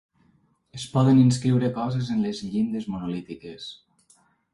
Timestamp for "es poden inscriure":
0.77-1.69